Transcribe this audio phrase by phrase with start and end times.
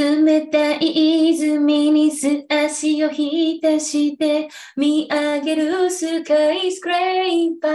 [0.00, 7.72] 冷たい泉に素足を浸して見上げるスカイスクレーパー。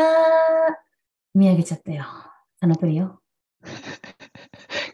[1.36, 2.04] 見上げちゃったよ。
[2.61, 3.21] あのプリよ。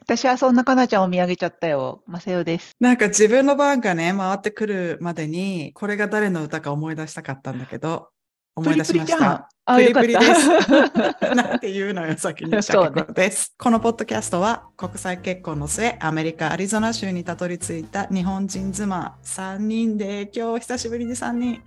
[0.01, 2.03] 私はそんなかなちゃんを見上げちゃったよ。
[2.05, 2.75] まさよです。
[2.81, 8.09] なんか自分の番がね、回ってくるまでに、これが誰の歌か思い出したかったんだけど、
[8.55, 9.49] 思い出しましプリプリじゃんた。
[9.73, 11.35] あプリプリでよすか。
[11.35, 12.51] なんて言うのよ、先に。
[12.51, 13.53] です。
[13.57, 21.61] このポッドキャストは、国際結婚の末、アメリカ・アリゾナ州にたどり着いた日本人妻3人で、今日久しぶりに3人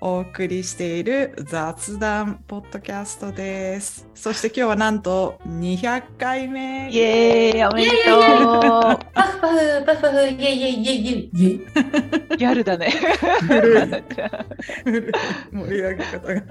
[0.00, 4.08] お送りしている雑談ポッドキャストです。
[4.14, 6.90] そして今日はなんと200回目。
[6.90, 8.20] イエーイおめでと
[9.12, 12.34] パフパフ、パフパフ、イェイイェイイェイイェイイェイ。
[12.34, 12.92] うギャルだね。
[15.52, 16.42] 盛り上げ方が。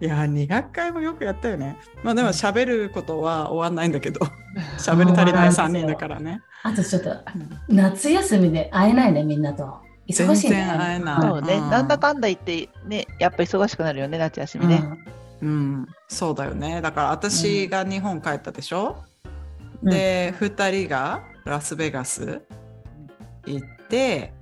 [0.00, 1.78] いや、200回もよくやったよね。
[2.02, 4.20] まあでも喋ることは終わんないんだけど、
[4.78, 6.42] 喋り足りない3人だからね。
[6.62, 7.10] あとちょっと、
[7.68, 9.78] 夏休みで会えないね、みんなと。
[10.08, 10.56] 忙しいね。
[10.56, 14.82] 全然会えないそうね、うんなんだかんだ言ってね、やっぱ忙しくなるよね、夏休みね。
[15.42, 16.80] うん、そうだよね。
[16.80, 19.04] だから私が日本帰ったでしょ、
[19.82, 22.42] うんで、2人がラスベガス
[23.46, 24.32] 行って、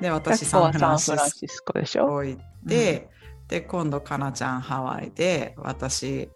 [0.00, 2.06] で、私サンフランシスシスコでしょ？
[2.06, 3.08] コ行って、
[3.50, 6.30] で、今度かなちゃんハワイで、私、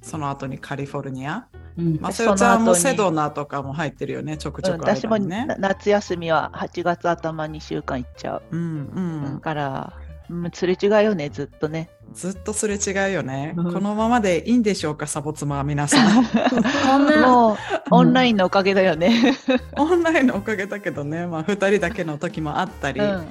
[0.00, 1.46] その後にカリフォルニア。
[1.76, 5.56] うんまあ、そよちゃんもセドナとかも入ってるよね、ちょくちうん、ょく間私もにねな。
[5.56, 8.42] 夏休みは8月頭2週間行っちゃう。
[8.50, 9.34] うんうん。
[9.34, 9.92] だから、
[10.30, 11.88] うん、すれ違いよね、ずっとね。
[12.12, 13.54] ずっとすれ違うよね。
[13.56, 16.24] うんこのままでいいんでしょうか、サボ妻は皆さん。
[16.24, 17.56] こんな、もう、
[17.90, 19.36] オンラインのおかげだよね。
[19.76, 23.30] オンラインのおかげだけどね、まあ、2人だけの時もあったりうん、うん。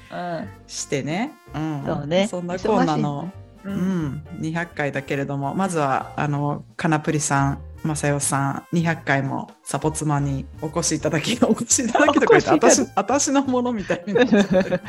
[0.67, 1.33] してね。
[1.53, 3.31] うんそうねそんなこんなの、
[3.63, 14.81] ううんん、200回だけれども、まずは、あの、かなぷりさん、まさよさん、200回もサポ妻にお越しいただき、お越しいただきとか言って、 私、私のものみたいになっちゃってる。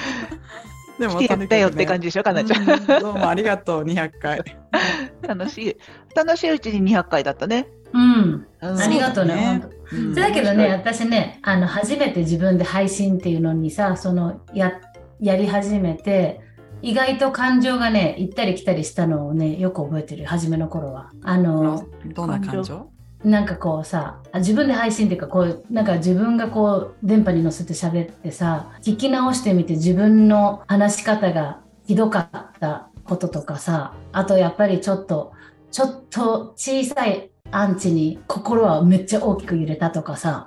[0.98, 2.68] で来てやったよって感じでしょ、かなちゃん。
[2.68, 4.42] うんどうもありがとう、200回。
[5.22, 5.76] 楽しい。
[6.14, 7.66] 楽しいうちに200回だったね。
[7.92, 8.46] うん。
[8.60, 14.72] うんありがとうね、そうだけどね、面私ね、あの、初めて自分で配信っていうのにさ、その、や、
[15.20, 16.40] やり始めて、
[16.82, 21.10] 意外と感情がね、行ったり来たりしたのをね、よく覚えてる、初めの頃は。
[21.22, 22.90] あの、どんな感情？
[23.26, 35.32] なんかこうさ、あ自分で配信っていうか、こう、なんか自分がこう、電波に乗せて喋ってさ、聞き直してみて自分の話し方がひどかったこととかさ、あとやっぱりちょっと、
[35.72, 40.46] ちょっと小さいアンチに心はめっちゃ大きく揺れたとかさ、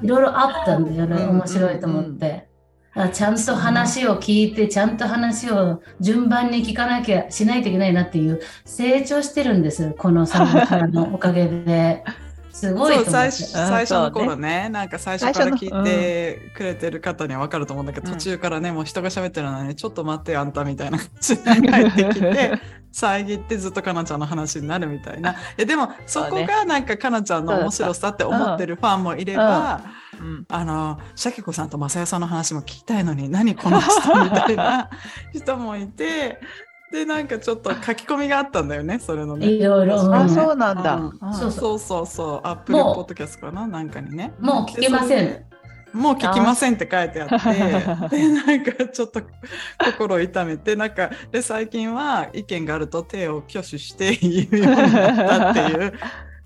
[0.00, 2.49] いろいろあったんだよね、うん面白いと思って。
[2.92, 12.04] あちゃんと話を聞いて、ちゃんと話を順番に聞かなきゃしないといけないなっていう成長してるんです、この3年間のおかげで。
[12.52, 13.12] すごいとそう。
[13.12, 14.68] 最初最初の頃ね。
[14.68, 18.14] なんか最初から聞いてくれてる方には分かると思うんだけど、うん。
[18.18, 20.98] 途中からねもう人が喋ってるのにちょっと待ってよあんたみたいな。
[20.98, 22.52] 感じで入ってきて
[22.92, 25.32] 遮ってずっとかなちゃんの話になるみたいな。
[25.32, 29.82] いやでもそこがなんかかなちゃんの面白さって思ってるファンもいれば、
[30.20, 30.44] うん。
[30.48, 33.90] あのシャケ子さんと正代さんの話も聞きたいのに何この人
[34.24, 34.90] みたいな
[35.32, 36.40] 人もいて
[36.92, 39.46] でなんかちょっと書き込みがあったんだよねそれのね。
[39.46, 40.00] いろいろ。
[40.12, 41.00] あ、うんそうなんだ。
[41.32, 44.32] そうそうそうそう、アップルもうポッドキャストかななんかにね。
[44.40, 45.44] もう聞けません。
[45.92, 49.22] もう聞きませんって書いてあって、 で、なんかちょっと
[49.84, 55.92] 心を痛めて、なんか、で、最近は意見があると手を挙手して言うようになったっていう、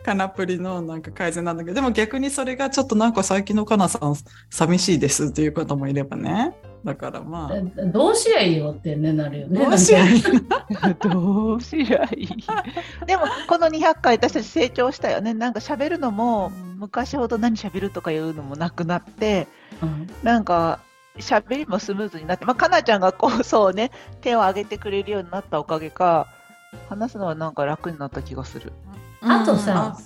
[0.04, 4.14] カナプリのなんか改善なんだけど、でも逆にそれがちょっとなんか最近のカナさん
[4.50, 6.54] 寂しいですっていう方もいればね。
[6.84, 9.64] だからまあ、どうしりゃいいよってね、なるよね。
[9.64, 12.28] どうしよなんかうどうしりゃいい？
[13.06, 15.32] でも、この200回私たち成長したよね。
[15.32, 19.48] なんか喋るのも、昔ほど何喋るとかいうのもなくなって、
[19.82, 20.80] うんなんか、
[21.18, 23.90] 喋りもスムーズになって、まあ、かなちゃんがこう、そうね、
[24.20, 26.26] 手を挙げてくれるようになったおかげか、
[26.90, 28.72] 話すのはなんか楽になった気がする。
[29.24, 29.96] あとさ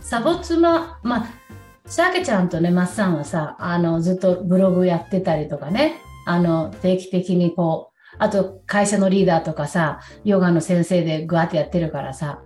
[0.00, 1.26] サボ妻、まあ、
[1.88, 12.40] シャケちゃんとね、マッサンはさ、あの、ずっとブログやってたりとかね、あの、定期的にこう、あと会社のリーダーとかさ、ヨガの先生でグワーってやってるからさ、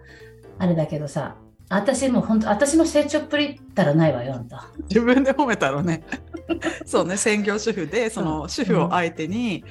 [0.58, 1.36] あれだけどさ、
[1.70, 4.66] 私も本当、私の成長っぷりったらないわよ、あんた。
[4.88, 6.02] 自分で褒めたのね。
[6.84, 9.64] そうね、専業主婦で、その主婦を相手に、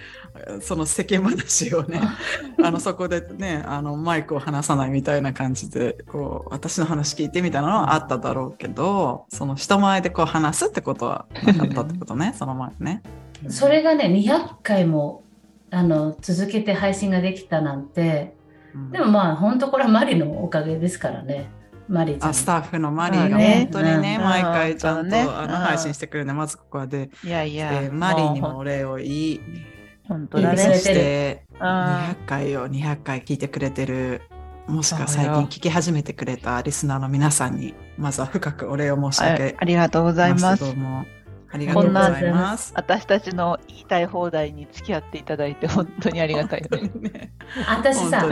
[0.61, 1.99] その世間話をね、
[2.63, 13.03] あの、そこでね、あの、マイクを離さないみたいな感じで、こう、私の話聞いてみたいなのはあっただろうけど、その人前でこう話すってことはなかったってことね、その前ね。
[13.49, 15.23] それがね、200回も、
[15.69, 18.35] あの、続けて配信ができたなんて、
[18.73, 21.49] うんでもまあ、本当これはマリのおかげですからね。
[21.89, 22.29] マリーちゃん。
[22.29, 23.69] あスタッフのマリーがね。
[23.71, 24.23] 本当にね、うん。
[24.23, 25.21] 毎回ちゃんと、うんね。
[25.21, 29.41] あのうん配信してくれるんで、まずここはで、いやいや、えーマリーにもうお礼を言い、
[30.07, 30.55] 本当だね。
[30.55, 34.21] 言ってくれそしてうん200回を200回聞いてくれてる、
[34.67, 40.63] もしくは最近聞き始めてくれたリスナーの皆さんに、まずは深くお礼を申し上あげありがとうございます。
[40.63, 40.75] どう。
[40.75, 41.05] も
[41.51, 42.71] ありがとうございます。
[42.75, 46.91] 私たちの言いたい放題に付き合っていただいて本当にありがたいよね。
[47.09, 47.33] ね。
[47.67, 48.27] 私さ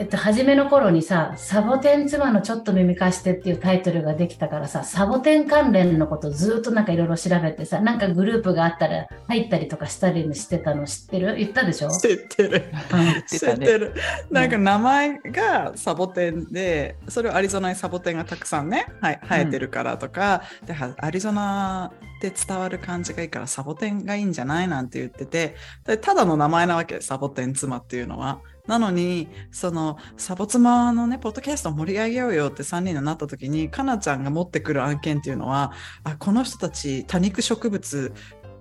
[0.00, 11.36] えっと、初めの頃にさ、サボテン妻のちょっと耳貸してっていうタイトルができたからさ、サボテン関連のことずっとなんかいろいろ調べてさ、なんかグループがあったら入ったりとかしたりしてたの知ってる？
[11.36, 12.64] 言ったでしょ、知ってる。
[12.94, 13.94] うん知ってる。
[14.30, 21.92] なんか名前がサボテンで、それをアリゾナにサボテンがたくさんね、はい、生えてるからとか、でアリゾナ
[22.22, 24.68] で伝わる感じがいいからサボテンがいいんじゃない？
[24.68, 28.40] なんて言ってて、でただの名前なわけ、サボテン妻っていうのは。
[28.70, 35.72] なのに、そのサボ妻のね、ポッドキャストを盛り上げようよって3人になった時に、かなちゃんが持ってくる案件っていうのは、
[36.04, 38.14] あ、この人たち多肉植物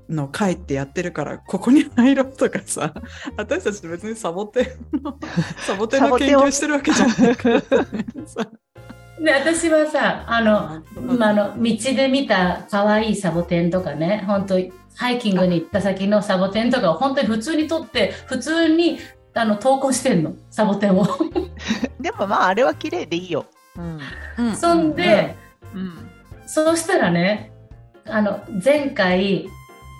[0.09, 2.95] の会ってやってるからここに入ろうとかさ
[3.37, 5.19] 私たち別にサボテンの
[5.67, 8.49] サボテンの研究してるわけじゃないからさ。
[9.21, 10.81] で私はさあの、
[11.15, 14.55] まあ、あの道で見た可愛いサボテンとかね本当
[14.95, 18.99] ハイキングに行った先のサボテンとかを本当に普通に撮って普通に
[19.39, 20.33] あの投稿してんの？
[20.49, 21.07] サボテンを。
[21.99, 23.45] でもまああれは綺麗でいいよ。
[23.77, 23.99] うん。
[24.47, 25.35] うんそんで、
[25.73, 26.09] うん。
[26.45, 27.51] そうしたらね
[28.05, 29.47] あの前回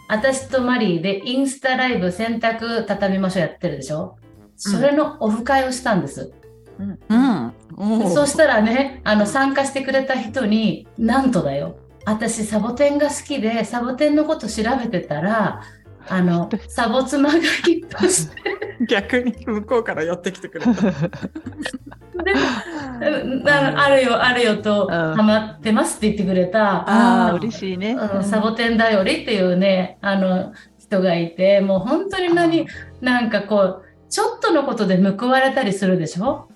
[0.09, 4.17] 私とマリーでインスタライブ洗濯畳みましょうやってるでしょ？
[4.57, 6.33] それのオフ会をしたんです。
[6.79, 6.99] うん。
[7.09, 11.77] うんおうそしたらね、あの参加してくれた人に、なんとだよ。
[12.05, 15.61] 私サボテンが好きで、サボテンのこと調べてたら、
[16.09, 18.41] あの、サボ妻がヒットして、
[18.87, 20.73] 逆に向こうから寄ってきてくれた。
[20.73, 24.89] であのあるよ、あるよと、ん。
[24.89, 27.91] ハマってますって言ってくれた、ああ、ー嬉しいね。
[27.93, 32.67] うんサボテンだよりっていうね、あの、人がいて、もう本当に何、
[33.01, 36.23] なんかこう、ちょっとのことで報われたりするでしょ？
[36.23, 36.47] も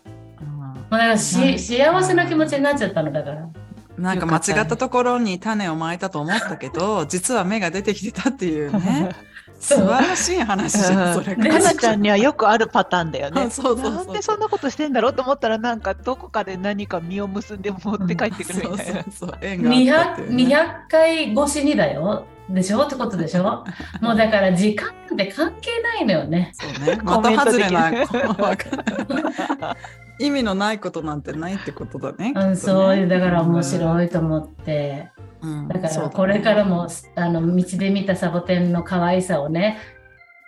[0.89, 3.47] うだからし幸せな気持ちになっちゃったのだから。
[3.97, 9.09] なんか間違ったところに種をまいたと思ったけど実は芽が出てきてたっていうね
[9.63, 13.43] 素そう晴らしい話じゃんそれかなちゃんにはよくあるパターンだよね。
[13.43, 18.93] あ そうそうそうなんでそんなことしてんだろうと思ったらなんかどこかで何か実を結んで持って帰ってくるみたいな。
[18.93, 22.25] そうそうそう縁があったってい 200, うね200回越しにだよ。
[22.49, 22.81] でしょ？
[22.81, 23.63] ってことでしょ？
[24.01, 26.51] もうだから時間って関係ないのよね。
[26.53, 26.97] そうね。
[26.97, 27.89] コまた外れな、
[30.19, 32.33] い意味のないことなんてないってことだね。
[32.35, 35.09] うん、ねそういう、だから面白いと思って。
[35.17, 35.32] うん
[35.67, 36.09] だかそうね。
[36.09, 39.77] らこれからも、あの、道で見たサボテンの可愛さをね、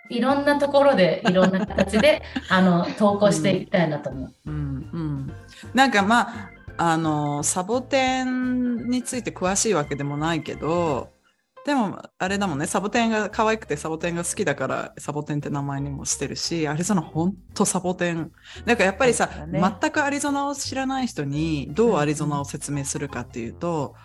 [0.08, 4.32] いろんなところで、いろんな形で、 あの、投稿していきたいなと思う。
[4.46, 4.76] うん。
[4.92, 5.32] うん、
[5.74, 11.10] なんかまああのサボテンについて詳しいわけでもないけど
[11.64, 18.30] でもあれだもんねサボテンが可愛くてサボテンが好きだからサボテンって名前にもしてるしアリゾナほんとサボテン。
[18.66, 19.60] なんかやっぱりさ、ね。
[19.80, 23.96] 全くアリゾナを知らない人にどうアリゾナを説明するかっていうと、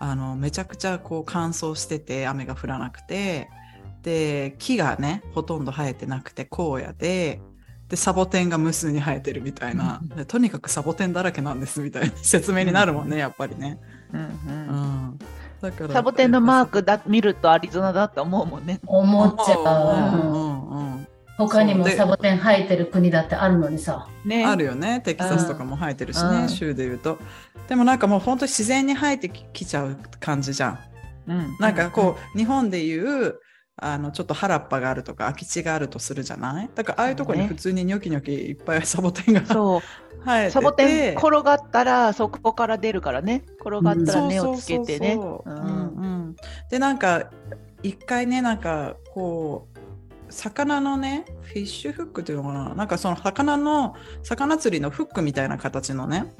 [0.00, 3.48] あのめちゃくちゃこう乾燥してて雨が降らなくて。
[4.02, 7.40] で木がねほとんど生えてなくて荒野で。
[7.88, 13.80] でサボテンが無数に生えてるみたいな、でとにかくサボテンだらけなんですみたいな 説明になるもんね、やっぱりね。
[14.12, 14.54] うんううん。
[15.14, 15.18] ん、
[15.62, 18.78] だからサボテンのマークだ見るとアリゾナだって思うもんね。
[18.84, 20.14] 思っちゃう。
[20.14, 20.18] う。
[20.18, 24.06] んうんうんうん他にもそうでサボテン生えてる国だってあるのにさ。
[24.24, 24.44] ね。
[24.44, 27.18] あるよねテキサスとかも生えてるしね、うん州でいうと
[27.68, 30.78] でもなんかもう本当に自然に生えてききちゃう感じじゃん
[31.28, 31.56] うん。
[31.60, 33.38] なんかこう、日本でいう
[33.80, 36.70] あのちょっと原っぱがあるとか空き地があるとするじゃない？
[36.74, 39.80] だからああいうところに普通にニョキニョキいっぱい サボテンがそう。
[40.24, 43.44] 生えててサボテン転がったらそこから出るからね。
[43.60, 45.16] 転がったら根をつけてね。
[46.70, 47.30] でなんか
[47.84, 49.77] 一回ねなんかこう
[50.30, 52.74] 魚のねフィッシュフックっていうのかな？
[52.74, 56.32] なんかその魚の魚釣りのフックみたいな形のね、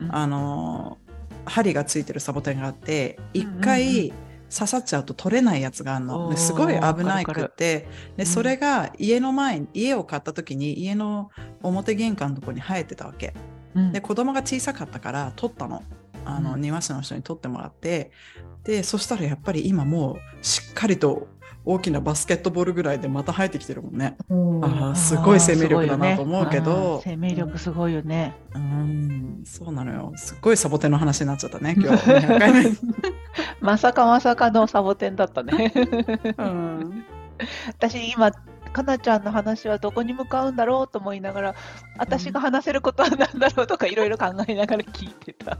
[0.00, 0.14] うん。
[0.14, 0.98] あの
[1.44, 4.12] 針がついてるサボテンがあって一回
[4.48, 7.88] 刺さっちゃうと取れないやつがあるの、すごい危ないくって。
[8.16, 8.26] でうん。
[8.26, 11.30] それが家の前に家を買った時に家の
[11.62, 13.34] 表玄関のとこに生えてたわけ。
[13.74, 13.92] うん。
[13.92, 15.82] で子供が小さかったから取ったの。
[16.24, 16.60] あの、うん。
[16.60, 18.10] 庭師の人に取ってもらって。
[18.64, 21.28] でそしたらやっぱり今もうしっかりと
[21.66, 24.16] 大きなバスケットボールぐらいでまた生えてきてるもんね。
[24.30, 24.64] うん。
[24.64, 28.34] あーすごい生命力だなと思うけど、生命力すごいよね。
[28.54, 29.42] うん。
[29.44, 30.12] そうなのよ。
[30.14, 32.70] すっごいサボテンの話になっちゃったね 今日200回目、
[33.60, 35.72] まさかまさかのサボテンだったね。
[36.38, 37.04] うん。
[37.68, 38.30] 私今
[38.76, 41.54] かなちゃんの話はどこに向かうんだろうと思いながら、
[41.96, 45.56] 私が話せることは何だろうとかいろいろ考えながら聞いてた。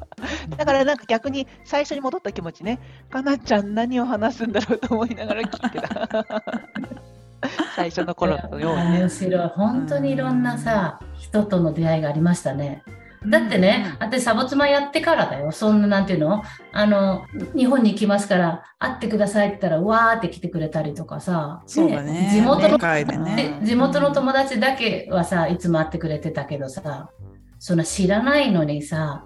[0.54, 6.34] だからなんか逆に最初に戻った気持ちね、かなちゃん何を話すんだろうと思いながら聞いてた。
[7.74, 8.98] 最初の頃のようにね。
[8.98, 9.48] 面白い。
[9.48, 12.82] 本当にいろんなさ、人との出会いがありましたね。
[13.30, 15.50] だってね、私、サボ妻やってからだよ。
[15.52, 16.42] そんな、なんていうの？
[16.72, 17.24] あの、
[17.56, 21.62] 日本に行きますから、会ってくださいって言ったら、わーって来てくれたりとかさ。
[21.66, 22.30] そうだね。
[22.32, 27.10] 地元の、でね、地元の友達だけはさ、いつも会ってくれてたけどさ、
[27.58, 29.24] そんな知らないのにさ、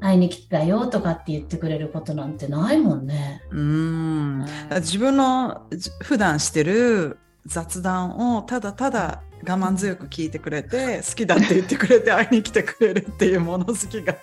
[0.00, 3.42] 会いに来たよとかって言ってくれることなんてないもんね。
[3.50, 4.46] うん。
[4.76, 5.66] 自分の
[6.02, 14.14] 普段してる雑談をただただ我慢強く聞いてくれて好きだって言ってくれて会いに来てくれるっていう物好きが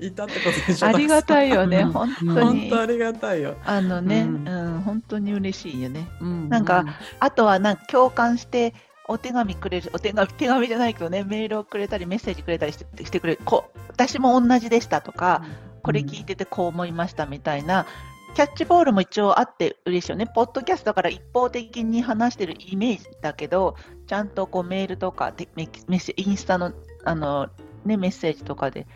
[0.00, 2.30] いたってことでしょありがたいよね、本当に。
[2.30, 3.56] 本当ありがたいよ。
[3.64, 6.08] あのね、うん、うん、本当に嬉しいよね。
[6.20, 6.84] うん、なんか、
[7.20, 8.74] あとはなんか共感して、
[9.06, 15.42] お手紙くれる、お手紙、手紙じゃないけどね、メールをくれたり、メッセージくれたりしてしてくれる、こう、私も同じでしたとか、
[15.82, 17.86] これ聞いててこう思いましたみたいな、
[18.34, 20.26] キャッチボールも一応あって嬉しいよね。
[20.26, 26.72] ポッドキャストだから一方的に話してるイメージだけど、ちゃんとこうメールとかメッセインスタの
[27.04, 27.48] あの、
[27.84, 28.86] ね、メッセージとかで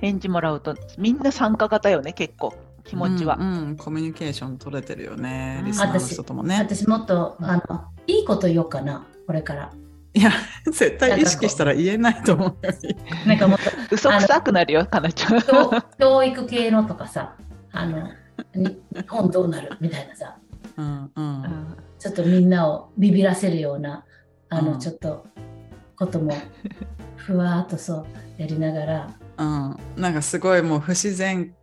[0.00, 2.54] 返事もらうと、みんな参加型よね、結構。
[2.84, 6.56] 気持ちは、うん、うん、コミュニケーション取れてるよね、リスナーの人ともね。
[6.56, 9.72] 私もっとあのいいこと言おうかな、これから。
[10.14, 10.30] いや、
[10.64, 13.28] 絶対意識したら言えないと思う。
[13.28, 15.40] なんかもっと嘘くさくなるよ、かなちゃん。
[15.98, 17.34] 教育系のとかさ、
[17.72, 18.08] あの
[18.54, 18.78] 日
[19.08, 20.36] 本どうなるみたいなさ、
[20.76, 24.04] うんうん、ちょっとみんなをビビらせるような、
[24.48, 25.26] あの、うん、ちょっと
[25.96, 26.32] ことも
[27.16, 28.06] ふわっとそう
[28.38, 29.14] やりながら。
[29.38, 31.54] うん、なんかすごいもう不自然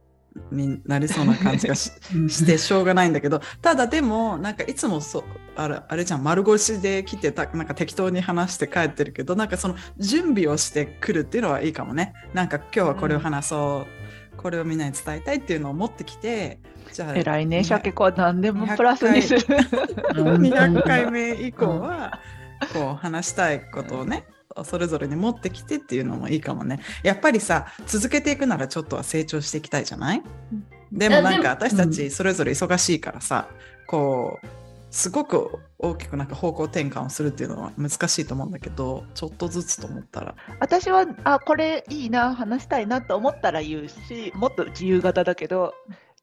[0.52, 1.92] になりそうな感じがし
[2.30, 5.24] してしょうがないんだけどただでもなんかいつもそう
[5.56, 12.14] あれあれじゃん丸腰で来てたなんか適当に話して帰ってるけどなんかその準備をしてくるっていうのはいいかもね。
[12.34, 16.60] なんか今日はこれを話そう、うん、これをみんなに伝えたいっていうのを持ってきて
[16.92, 18.04] じゃあ偉いねシャケ子。
[18.04, 19.40] は何でもプラスにする。
[19.42, 21.12] 200回。
[21.12, 22.20] 目以降は
[22.68, 24.26] こう話したいことをね
[24.64, 26.80] それぞれに持ってきてっていうのもいいかもね。
[27.02, 34.48] やっぱりさ、続けていくならちょっとは成長していきたいじゃない、うん、でもなんか私たちそれぞれ忙しいからさ、うん、こう、
[34.92, 40.36] すごく大きくなんか方向転換をするっていうのは難しいと思うんだけど、ちょっとずつと思ったら。
[40.60, 45.74] 私は、あ、これいいな、話したいなと思ったら言うし、もっと自由型だけど、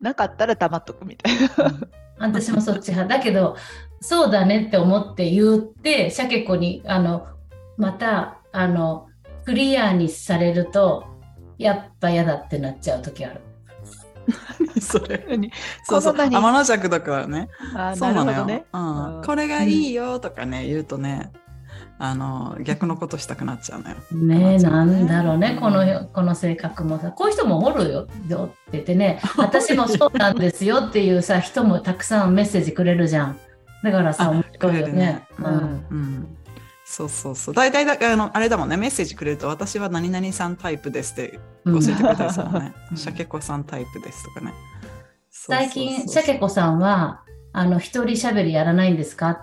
[0.01, 1.65] なかったら黙っとくみたいな。
[1.65, 3.17] うん私もそっち派。
[3.17, 3.57] だけど、
[4.01, 7.27] そうだねって思って言って、シャケ子に、あの、
[7.77, 9.09] またあの
[9.45, 11.05] クリアにされると
[11.59, 13.41] やっぱ嫌だってなっちゃう時ある。
[14.81, 15.27] それ。
[15.85, 16.15] そうそう。
[16.17, 17.49] 天の弱だからね。
[17.97, 18.65] そうなのよ、ね。
[18.73, 19.23] うん。
[19.25, 21.33] これがいいよとかね、言うとね
[21.99, 23.97] あの逆のことしたくなっちゃうのよ。
[24.13, 27.11] ねえなんだろうね、このこの性格もさ。
[27.11, 29.21] こういう人もおるよよって言ってね。
[29.37, 33.39] 私もそうなんですよっていうさ人もたくさんメッセージくれるじゃん。
[33.83, 34.93] だからさ面白いよね。
[34.95, 35.47] ねうん、
[35.91, 36.37] うん
[36.91, 37.55] そうそうそう。
[37.55, 42.75] 大体だあのあれだもんね、メッセージくれると、私は何々さんタイプですって教えてくれたりするも んね。
[42.97, 44.53] シャケ子さんタイプですとかね。
[45.31, 47.23] 最近、シャケ子さんは、
[47.53, 49.39] あの、一人喋りやらないんですかっ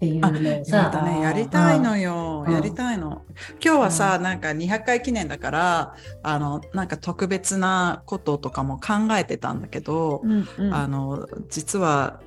[0.00, 1.02] ていうのをさ。
[1.02, 2.44] ね、やりたいのよ。
[2.46, 3.22] やりたいの。
[3.64, 12.20] 今日はさ、なんか200回記念だから、あの、なんか特別なこととかも考えてたんだけど、うんうん、あの、実は、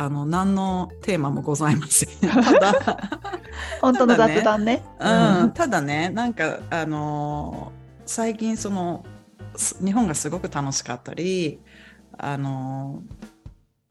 [0.00, 2.08] あの何のテーマもございません。
[2.26, 3.20] ただ
[3.82, 4.82] 本当の雑談ね。
[4.98, 9.04] うん、ただね、なんかあのー、最近その
[9.84, 11.60] 日本がすごく楽しかったり、
[12.16, 13.26] あのー、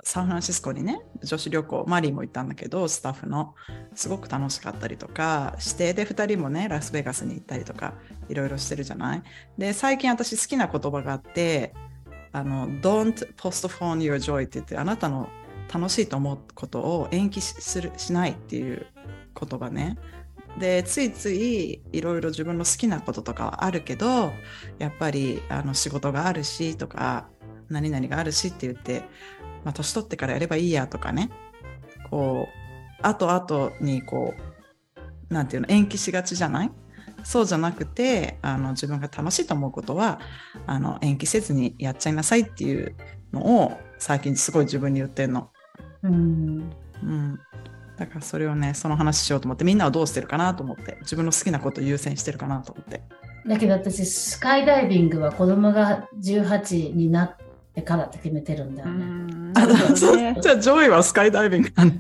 [0.02, 3.54] サンフランシスコにね女子旅行マリーも行ったんだけどスタッフの
[3.94, 7.94] すごく楽しかったりとか指定で2人もねラスベガスに行ったりとか
[8.30, 9.24] いろいろしてるじゃない？
[9.60, 11.76] で最近私好きな言葉があって
[12.32, 15.30] あの Don't postpone your joy って言ってあなたの
[15.72, 18.88] 楽しいと思うことを延期するしないっていう
[19.40, 19.98] 言葉ね。
[20.58, 24.34] でついついいろいろ自分の好きなこととかはあるけど
[24.80, 27.30] やっぱりあの仕事があるしとか
[27.70, 29.04] 何々があるしって言って、
[29.64, 31.30] まあ、年取ってからやればいいやとかね
[32.10, 34.34] こう後々にこ
[35.30, 36.72] うなんていうの延期しがちじゃない？
[37.24, 40.20] そうじゃなくてあの自分が楽しいと思うことは
[40.66, 42.96] あの延期せずにやっちゃいなさいっていう
[43.32, 45.52] のを最近すごい自分に言ってんの。
[46.04, 46.72] うん、
[47.04, 47.40] うん、
[47.98, 53.02] だからそれをねその話しようと思ってみんなはどうしてるかなと思って自分の好きなことを優先してるかなと思って
[53.48, 57.38] だけど私スカイダイビングは子供が18になっ
[57.74, 59.54] てからって決めてるんだよね。
[60.34, 61.92] ねじゃあ、 joy はスカイダイビングなの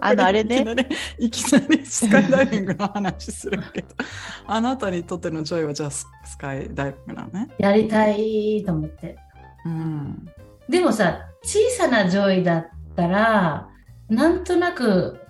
[0.00, 3.88] あのあれねいきなり、スカイダイビングの話するけど、
[4.46, 7.48] あなたにとっての joy はじゃあススカイダイビングなのね。
[7.58, 9.16] やりたいと思って。
[9.64, 10.28] うん。
[10.68, 12.66] でもさ、小さな joy だっ
[12.96, 13.68] たら、
[14.08, 15.20] なんとなく、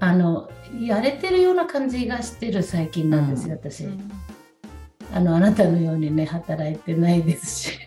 [0.00, 3.86] あの、やれてるような感じがしてる最近なんですよ、私。
[5.14, 7.78] あの、あなたのようにね、働いてないですし。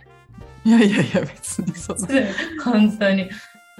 [0.65, 2.07] いやいやいや、別にそんな。
[2.63, 3.29] 本当に。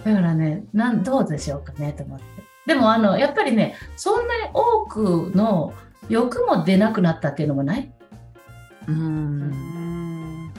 [0.03, 2.25] だからね、なんどうでしょうかねと思って。
[2.67, 5.73] でも、あの、やっぱりね、そんなに多くの
[6.09, 7.91] 欲も出なくなったっていうのもない？
[8.87, 8.91] う。
[8.91, 9.49] うん
[10.47, 10.53] ん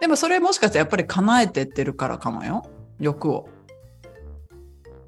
[0.00, 2.64] でもそれもしかしてやっぱり叶えてってるからかもよ。
[3.00, 3.48] 欲を。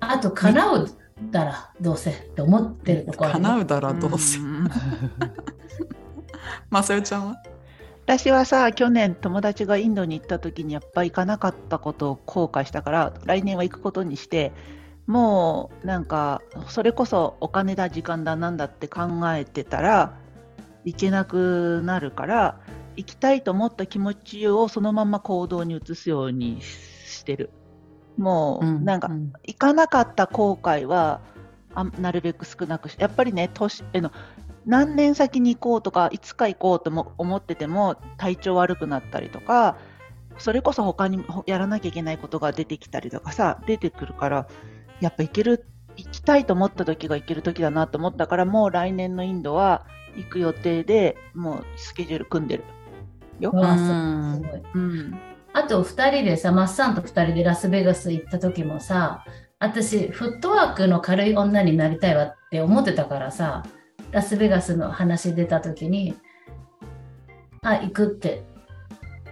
[0.01, 0.89] あと、叶う
[1.31, 4.39] だらどうせって思ってるところあるね叶うだらどうせ。
[4.41, 4.69] ん
[6.71, 7.37] まさよちゃんは？
[8.05, 14.53] 私はさ去年友達がインドに行った時にやっぱ行かなかったことを後悔したから来年は行くことにして
[15.07, 20.19] もうなんかそれこそお金だ時間だなんだって考えてたら
[20.85, 22.59] 行けなくなるから
[22.97, 27.51] 行きたいと思った気持ちをそのまま行動に移すようにしてる
[28.17, 31.21] もうなんかうん行かなかった後悔は
[31.75, 34.13] あなるべく少なくしやっぱりね年えの
[34.67, 39.77] 何年先に行こうとかいつか行こうとも思ってても体調悪くなったりとか
[40.39, 44.49] それこそ他にほやらなきゃいけないことが出てきたりとかさ出てくるから
[45.01, 45.67] やっぱ行ける
[45.97, 49.85] 行きたいと思った時が行ける時だなと思ったからもう来年のインドは
[50.17, 52.65] 行く予定でもうスケジュール組んでる
[53.41, 53.51] よ。
[54.75, 55.21] うん
[55.55, 59.25] あと2人でさ、マッサンと2人でラスベガス行った時もさ、
[59.59, 63.63] 私、フットワークの軽い女になりたいわって思ってたからさ、
[64.11, 66.15] ラスベガスの話出た時に、
[67.63, 68.45] あ、行くって。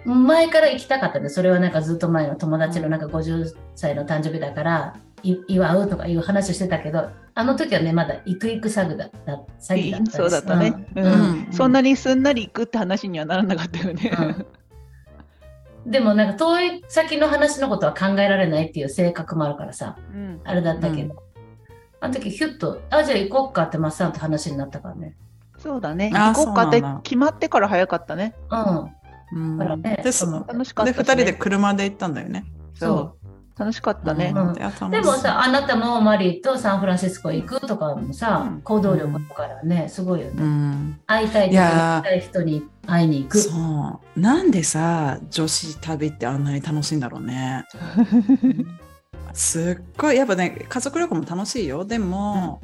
[0.05, 9.33] 前から行きたかったんで、それはなんかずっと前の友達のなんか50歳の誕生日だから、い祝うとかいう話をしてたけど、あの時はね、まだ行く行く詐欺だった。
[9.59, 11.13] 詐欺だったそうだったね、ううんん
[11.47, 14.11] うんそんなにすんなり行くって話にはならなかったよね。
[14.17, 14.45] うん
[15.85, 21.23] でもなんか遠い先の話のことは考えられないっていう性格もあるからさ、うんあれだったけど、
[21.99, 25.15] あの時ヒュッと、あ、じゃあ行こっかってマッサンと話になったからね。
[25.57, 26.11] そうだね。
[26.13, 28.35] あ行こうかって決まってから早かったね。
[28.49, 28.91] うん。
[29.33, 32.45] うんだからねで、そのそ楽しかったね、二人で車で行ったんだよね。
[32.73, 33.15] そ
[33.61, 34.33] 楽しかったね。
[34.35, 34.53] うん
[34.89, 40.33] でもさ、あなたもマリーとサンフランシスコ行くとかもさ、うん行動力だからね、すごいよね。
[40.37, 40.99] うん。
[41.05, 43.37] 会いたいといたい人に会いに行く。
[43.37, 43.51] そ
[44.15, 44.19] う。
[44.19, 47.65] なんでさ、女子旅ってあんなに楽しいんだろうね。
[49.33, 51.85] すっごい、やっぱね、家族旅行も楽しいよ。
[51.85, 52.61] でも、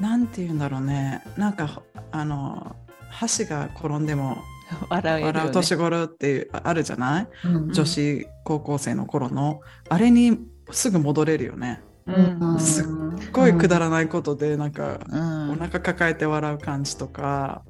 [0.00, 1.22] なんて言うんだろうね。
[1.36, 2.76] なんか、あの、
[3.10, 4.38] 箸が転んでも
[4.88, 5.38] 笑えるよ、ね。
[5.38, 9.60] 笑う年頃ってあるじゃない、うん女子高校生の頃の。
[9.88, 10.38] あれに
[10.70, 11.82] すぐ戻れるよね。
[12.06, 12.12] う
[12.54, 12.58] ん。
[12.58, 17.62] すっすっごいくだらないことで、なんか、うんお腹抱えて笑う感じとか。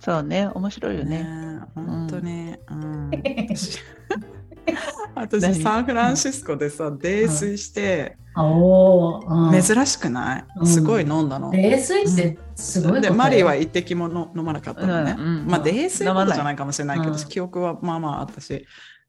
[0.00, 1.22] そうね、面白いよね。
[1.22, 2.54] ね本当に。
[2.70, 3.22] うん何
[5.14, 8.16] 私、サンフランシスコでさ、泥酔して、
[9.26, 9.62] うん。
[9.62, 10.66] 珍しくない、うん。
[10.66, 11.50] すごい飲んだの。
[11.50, 15.16] 泥酔ってすごいことで、よマリーは一滴もの飲まなかったのね。
[15.46, 17.18] まあ、泥酔ほどじゃないかもしれないけど、うん。
[17.18, 18.66] 記憶はまあまああったし。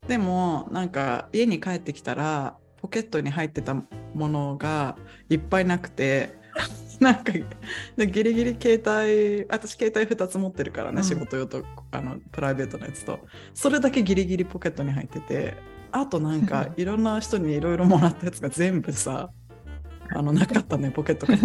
[0.08, 3.84] でも、なんか、家に帰ってきたら、ポケットに入ってたも
[4.30, 4.96] のが
[5.30, 6.38] いっぱいなくて、
[7.02, 7.32] なんか、
[7.96, 13.20] でギリギリ携帯、私携帯2つ持ってるからね、うん仕事用とあのプライベートのやつと。
[13.54, 15.56] それだけギリギリポケットに入ってて、
[15.92, 19.32] あとなんか、 いろんな人にいろいろもらったやつが全部さ、
[20.16, 21.36] あの、なかったね、 ポケットが。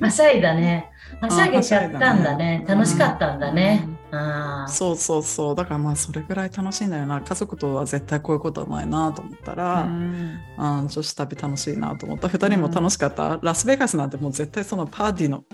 [0.00, 0.90] はしゃいだね。
[1.20, 2.64] はしゃげちゃったんだね。
[2.66, 3.86] うん楽しかったんだね。
[4.12, 4.68] ああ。
[4.68, 5.54] そうそうそう。
[5.54, 7.20] だからまあそれぐらい楽しいんだよな。
[7.20, 12.28] 家族とは絶対こういうことはないなと思ったうら、んうん、女子旅楽しいなと思った。
[12.28, 13.38] 二人も楽しかった。
[13.42, 15.44] ラスベガスなんてもう絶対そのパーティーの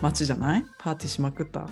[0.00, 0.64] 街じゃない？
[0.78, 1.66] パーティーしまくった？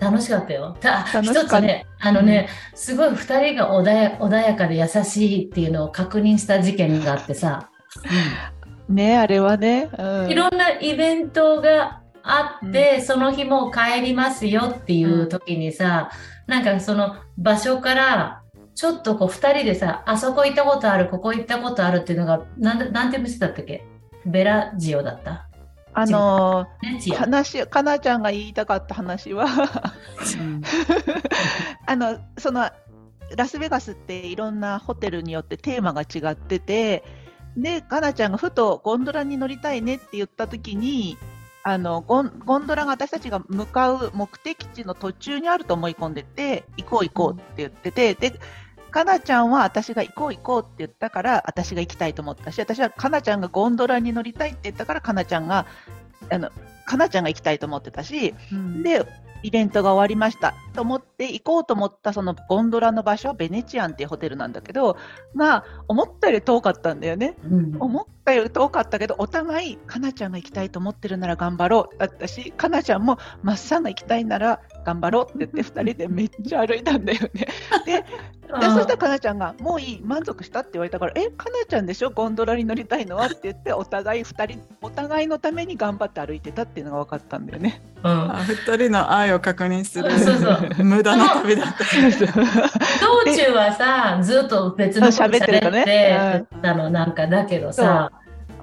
[0.00, 0.74] 楽しかったよ。
[0.80, 7.68] た楽しかった一つね、あのね、すごい二人が穏や穏やかで優しいっていうのを確認した事件があってさ、
[8.90, 9.88] ねあれはね。
[9.98, 10.30] うん。
[10.30, 16.10] いろんなイベントがあって、その日もう帰りますよっていう時にさ、
[16.46, 18.42] なんかその場所から、
[18.74, 23.84] ちょっとこう二人でさ、あそこ行ったことある、ここ行ったことあるっていうのが、なんでなんて店だったっけ？
[24.26, 25.46] ベラジオだった？
[25.92, 27.18] あのね、チア。
[27.18, 30.62] 話、かなちゃんが言いたかった話は、うん。
[31.86, 32.70] あの、その、
[33.36, 37.04] ラスベガスっていろんなホテルによってテーマが違ってて、
[37.56, 41.16] で、かなちゃんがふとゴンドラに乗りたいねって言った時に、
[41.62, 48.40] あのゴンゴンドラが私たちが向かう目的地の途中にあると思い込んでて、行こう行こうって言ってて、で、
[48.90, 55.66] かなちゃんは私が行こう行こうって言ったから私が行きたいと思ったし私はかなちゃんがゴンドラに乗りたいって言ったからかなちゃんが
[56.28, 56.50] あの
[56.86, 58.82] かなちゃんが行きたいと思ってたしうん。
[58.82, 59.06] で
[59.42, 60.54] イベントが終わりました。
[60.74, 64.96] と思って行こうと思ったそのゴンドラの場所ベネチアンっていうホテルなんだけど
[65.36, 67.36] が思ったより遠かったんだよね。
[67.44, 67.76] うん。
[67.80, 71.98] 思ったより遠かったけどお互いかなちゃんが行きたいと思ってるなら頑張ろう。
[71.98, 77.46] だったしかなちゃんもマッサンが行きたいなら頑張ろうって言って 2人でめっちゃ歩いたんだよね。
[77.86, 78.04] で
[78.60, 80.60] でそしたらかなちゃんがもういい満足した？
[80.60, 82.10] って言われたからえかなちゃんでしょ？
[82.10, 83.16] ゴンドラに乗りたいの？
[83.16, 87.80] はって言ってお互い2人お互いのために頑張って歩いてたっていうのが分かったんだよね。
[88.02, 88.10] うん。
[88.10, 91.84] あ二人の愛を確認するそうそう 無駄な旅だった。
[91.84, 95.46] 道中はさずっと別のこと喋っ
[95.84, 98.10] てたのなんかだけどさ、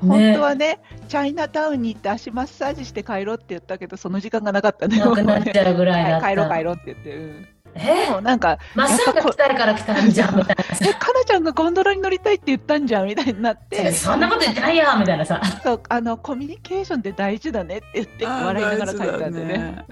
[0.02, 5.00] 本当はねチャイナタウンに行って足マッサージして帰ろうって言ったけどその時間がなかったね。
[5.00, 6.28] なくなっちゃうぐらいだった。
[6.28, 7.48] はい帰ろう帰ろうって言って、うん、
[7.80, 8.10] え？
[8.12, 14.12] もうなんかマッサージが来たいから来たんじゃんみたいな えかなちゃんがゴンドラに乗りたいって言ったんじゃんみたいになってさ。
[14.14, 15.42] そんなこと言ってないやみたいなさ。
[15.64, 19.86] そうあのコミュニケーションって大事だねって言って笑いながら帰ったんでね。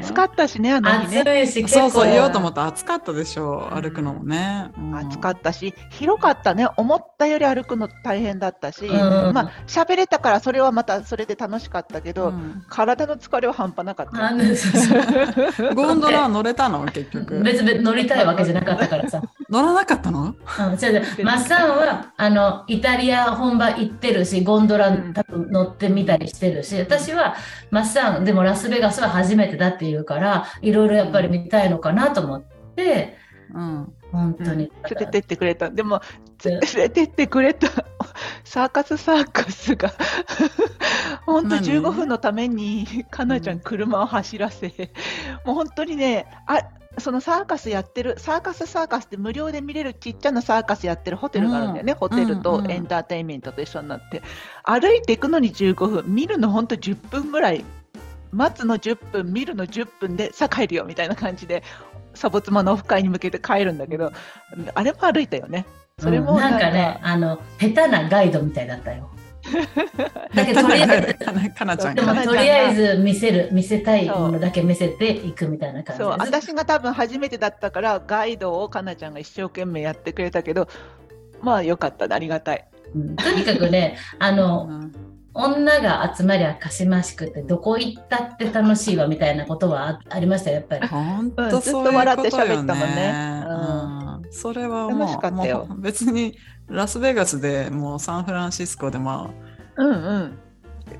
[0.00, 1.20] 暑かったしね、あの日ね。
[1.20, 4.70] 暑いし、結構そうそう言おうと思った暑かったでしょう歩くのもね。
[4.94, 6.68] 暑かっったし、広かったね。
[6.76, 8.90] 思ったより歩くの大変だったし、う
[9.30, 12.34] んまあ、喋れたからそれはまたそれで楽しかったけど、
[12.68, 14.34] 体の疲れは半端なかった
[15.74, 16.84] ゴンドラは乗れたの？
[16.86, 17.27] 結局。
[17.42, 19.22] 別々乗りたいわけじゃなかったからさ。
[19.48, 20.26] 乗らなかったの？
[20.26, 21.24] うん、違う違う。
[21.24, 25.12] マッサンはあのイタリア本場行ってるしゴンドラうん。
[25.12, 27.36] 多分乗ってみたりしてるし私は
[27.70, 32.42] マッサンでもラスベガスは初めてだっていうからいろいろやっぱり見たいのかなと思っ
[32.76, 33.16] て
[33.54, 33.92] うん。
[34.12, 35.70] 本当に、連れてってくれた。
[35.70, 36.00] でも、
[36.44, 36.50] うん。
[36.50, 37.68] 連れてってくれた。
[38.44, 39.92] サーカスサーカスが、
[41.26, 43.60] 本当何？15分のために、かなちゃん。
[43.60, 44.68] 車を走らせ、
[45.44, 46.60] もう本当にね、あ
[47.00, 54.22] そのサーカスやってる、サーカスサーカスって無料で見れるちっちゃなサーカスやってるホテルがあるんだよね、ホテルうんうんとエンターテインメントと一緒になって、
[54.64, 57.64] 歩いていくのに15分、見るの本当10分ぐらい、
[58.32, 61.62] 待つの10分、見るの10分で、さあ帰るよみたいな感じで、
[62.14, 64.12] サボ妻のオフ会に向けて帰るんだけど、
[64.74, 65.66] あれも歩いたよね。
[65.98, 66.40] それもうん。
[66.40, 69.10] なんかねあの下手なガイドみたいだったよ。
[70.34, 72.02] だけどとりあえずかなかなちゃんで。
[72.02, 76.28] とりあえず見せる見せたいものだけ見せていくみたいな感じそうです。
[76.28, 80.68] 私が多分初めてだったからガイドをかなちゃんが一生懸命やってくれたけど
[81.42, 84.92] まあよかったねありがたいうんとにかくねあのうん
[85.34, 90.86] 女が集まりゃかしましくてどこ行ったって楽しいわみたいなことはあありましたよやっぱり。
[90.88, 91.92] 本うん当そういうことよね。
[91.92, 93.44] ずっと笑って喋ったもんね
[94.26, 96.36] うんそれはも楽しかうったよもう別に
[96.68, 99.30] ラスベガスでもうサンフランシスコでま
[99.76, 100.38] あうんうん。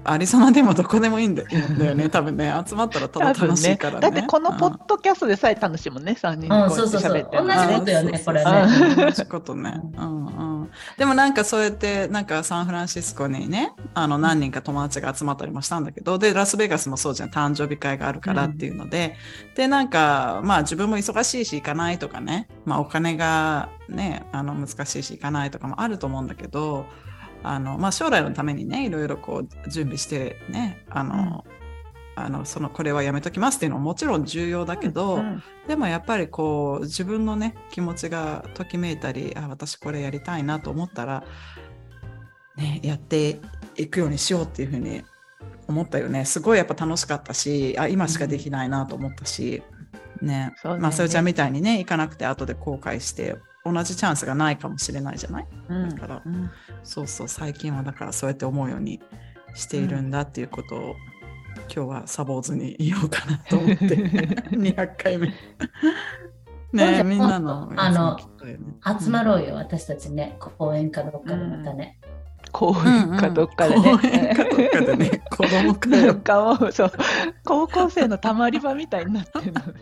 [0.05, 2.09] アリゾナでもどこでもいいんだよね。
[2.09, 2.55] 多分ね。
[2.66, 4.01] 集まったらただ楽しいからね。
[4.01, 4.72] だってこのポうん。
[4.74, 6.16] ッドキャストでさえ楽しいもんね。
[6.20, 7.12] 3人うんこうやってそうそうそう。
[7.12, 7.37] 喋って。
[7.37, 9.81] 同じねことよねそうそうこれね同じことね。
[9.96, 10.70] うんうん。
[10.96, 17.31] でもなんかそうやってなんかサンフランシスコにね、あの何人か友達が集まったりもしたんだけど、でラスベガスもそうじゃん。
[17.31, 19.16] 誕生日会があるからっていうので、
[19.55, 26.87] でなんかまあ自分も忙しいし行かないとかね、まあお金がねあの難しいし行かないとかもあると思うんだけど。
[27.42, 31.44] あのまあ、将来のためにねいろいろこう準備してねあの、
[32.18, 41.24] あのそのこれはやめときますっていうのはもちろん重要だけど、うんでもやっぱりこう自分のね気持ちがときめいたりあ私これやりたいなと思ったら、
[42.57, 43.38] ね、やって
[43.77, 45.03] いくようにしようっていうふうに
[45.66, 46.24] 思ったよね。
[46.24, 49.62] すごいやっぱ楽しかったしあ今しかできないなと思ったし、
[50.22, 50.55] ね。
[50.64, 50.79] ね。
[50.81, 53.37] まあそれちゃんみたいにね行かなくて後で後悔して
[53.72, 55.46] 同じチャンスがないかもしれないじゃない？
[55.68, 55.88] うん。
[55.90, 56.50] だからうん。
[56.83, 59.00] そうそう最近はだからそうやって思うように
[59.54, 60.96] しているんだっていうことを、
[61.74, 63.85] 今日はサボーズに言おうかなと思って
[64.57, 65.28] 200回目。
[66.72, 68.18] ねえみんなのあの
[69.00, 70.37] 集まろうよ、私たちね。
[70.38, 71.98] 公園かどっかでまたね。
[72.52, 75.22] 公園かどっかでね、公園かどっかでね。
[75.35, 76.42] 子供かよなんか。
[76.61, 76.92] もうそう。
[77.44, 79.81] 高校生のたまり場みたいになってるのね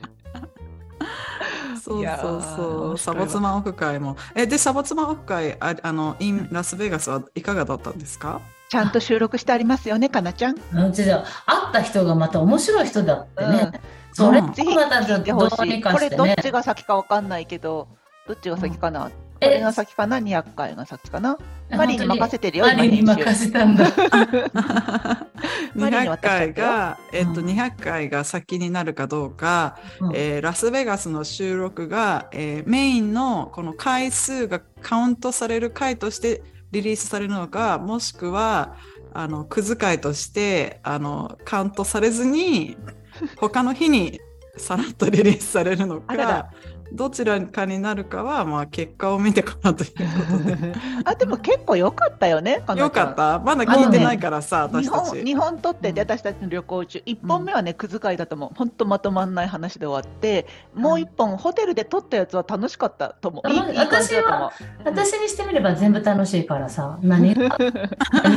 [1.82, 8.40] そうそうそうサボツマオフ会もえでサボツマオフ会ああの in ラスベガスはいかがだったんですか？
[8.68, 10.56] ちゃんと収録してありますよねかなちゃん？
[10.74, 11.22] うんちょ会
[11.70, 13.70] った人がまた面白い人だってね。
[13.72, 13.80] うん
[14.12, 15.16] それうんぜひまたど。
[15.16, 15.18] う
[15.66, 16.42] にかこれどっしてね。
[16.42, 17.86] ちが先かわかんないけど、
[18.26, 19.10] どっちが先かな？
[19.10, 19.10] こ
[19.42, 21.36] えれが先かな、200回が先かな？
[21.68, 23.86] マリーに任せてるよ、マリーに任せたんだ。
[25.74, 27.46] マリーに200渡しちゃ回が、えっと、うん。
[27.46, 30.12] 200回が先になるかどうか、うん。
[30.14, 36.42] えーラスベガスの収録が、えーメインのこの回数がカウントされる回として
[36.72, 38.76] リリースされるのかもしくは
[39.12, 42.76] あのくず回としてあのカウントされずに
[43.38, 44.20] 他の日に
[44.56, 46.50] さらっとリリースされるのか
[46.92, 50.74] どちらかになるかはまあ結果を見てからということで。
[51.04, 53.38] あでも結構良かったよね、よかった？
[53.40, 63.48] まだ聞いてないからさ、日私たち本日本撮ってでうん私たちの旅行中、1本目はね、くずかいだと思う、本当まとまんない話で終わって、もう1本、ホテルで撮ったやつは楽しかったと思う。
[63.50, 64.50] いい楽いい感じだと思う。
[64.84, 67.56] 私にしてみれば全部楽しいからさ、何が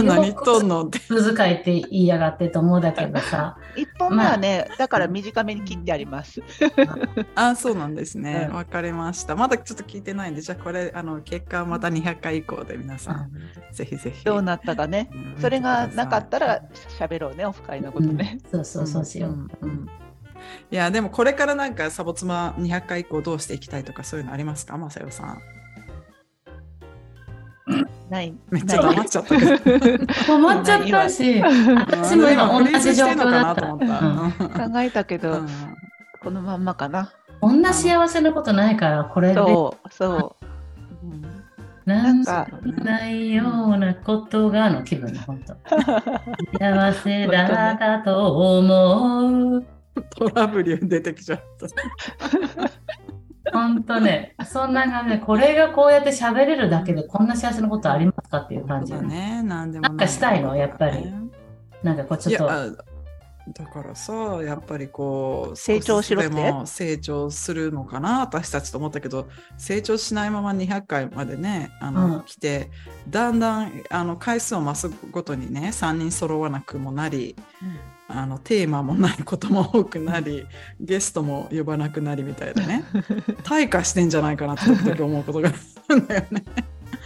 [0.03, 0.99] 何とんのって。
[1.09, 6.41] 気遣いって言いやがってと思うだけどさ、1本目はね、だから短めに切ってあります。
[7.35, 8.47] あそうなんですね。
[8.49, 8.55] うん。
[8.55, 9.35] わかりました。
[9.35, 13.31] まだちょっと聞いてないんでじゃあこれあの結果はまた200回以降で皆さん、
[13.71, 14.25] ぜひぜひ。
[14.25, 15.09] どうなったかね。
[15.13, 15.41] うん。
[15.41, 16.61] それがなかったら
[16.99, 18.39] 喋ろうね、オフ会のことね。
[18.51, 19.31] そうそうそうしよう。
[19.31, 19.87] んうん。
[20.71, 24.77] いやでもこれからなんかサボ妻200回以降どうしていきたいとかそういうのありますか？
[24.77, 25.41] まさよさん
[28.09, 28.33] ない。
[28.49, 34.69] めっちゃ黙っちゃったけど止まっちゃったし、私も今同じ状況だった。
[34.69, 35.47] 考えたけど、うん
[36.21, 37.13] このまんまかな。
[37.39, 40.45] こんな幸せなことないから、これでそう、そう。
[41.85, 42.47] なんか
[42.83, 45.55] ないようなことがの気分の本当。
[46.59, 49.65] 幸せだと思う。
[50.09, 51.67] トラブル出てきちゃった。
[53.51, 59.01] 本当ね、そんな感じで、これがこうやって喋れるだけでこんな幸せなことありますかっていう感じだ。
[59.01, 60.55] ね、なんでもなんかしたいの？
[60.55, 61.13] やっぱり。
[61.83, 62.83] なんかこうちょっと。
[63.51, 66.35] だからさやっぱりこう成長しろって？
[66.35, 68.19] 少でも成長するのかな？
[68.19, 72.23] 私たちと思ったけど成長しないまま200回までねあの、うん。
[72.25, 72.69] 来て
[73.09, 77.35] だんだんあの回数を増すごとにね3人揃わなくもなり
[78.11, 80.45] あのテーマもないことも多くなり
[80.81, 82.83] ゲストも呼ばなくなりみたいなね
[83.43, 86.43] 退化してんじゃないかなって時々思うことがあるんだよね。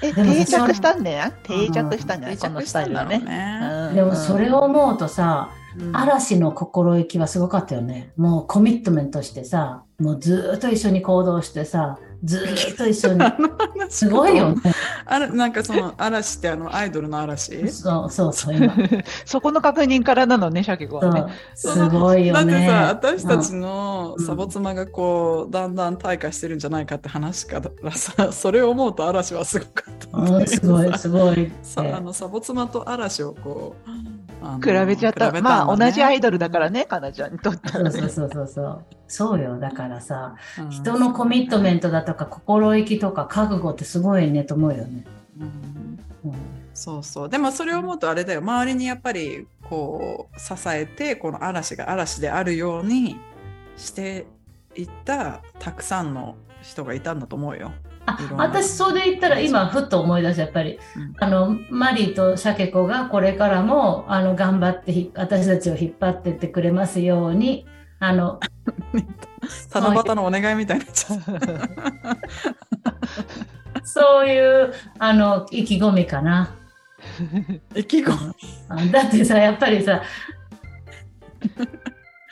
[0.01, 3.19] え、でも定着したんね定着したんじゃないこの定着スタイルはね。
[3.19, 3.59] ね。
[3.89, 8.11] うんでもそれを思うとさ、うん嵐の心意気はすごかったよね。
[8.15, 13.19] もうコミットメントしてさ、もうずーっと一緒に行動してさ、ずーっと一緒に。
[13.89, 14.61] すごいよね。
[15.05, 17.67] あれなんかその嵐ってあのアイドルの嵐？
[17.69, 18.73] そうそうそう、今。
[19.25, 21.25] そこの確認からなのね、シャケ子そはね。
[21.53, 22.51] うすごいよね。
[22.51, 31.51] だってさ私たちのうんサボ妻がこうだんだん退化してるんじゃないかって話からさそれを思うと嵐はすごかったすごい、さすごい。
[31.61, 35.31] さあのサボ妻と嵐をこう比べちゃった。
[35.41, 37.69] まあ、同じアイドルだからね、かなちゃんにとって。
[37.69, 39.41] そうそうそうそうそう。
[39.41, 39.59] よ。
[39.59, 45.05] だからさ、うん人のコミットメントだとか、心意気とか、覚悟ってすごいねと思うよね。
[45.39, 53.15] うんうんそうそうでもそれを思うとあれだよ周りにやっぱりこう支えてこの嵐が嵐であるように
[53.77, 54.25] して
[54.75, 57.71] いったたくさんの人がいたんだと思うよ。
[58.05, 67.65] あ私それで言ったら今ふっと思い出したやっぱり、うんあのマリーとシャケ子がこれからもあの頑張ってひ私たちを引っ張ってってくれますように
[68.05, 68.37] あの
[69.73, 70.91] 七夕のお願いみたいにな。
[70.91, 71.19] っちゃっ
[73.73, 73.85] た。
[73.85, 76.53] そういうあの意気込みかな。
[77.75, 78.33] 意気込み？
[78.67, 80.01] あだってさやっぱりさ